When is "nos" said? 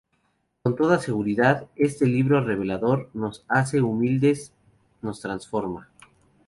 3.13-3.45, 5.03-5.21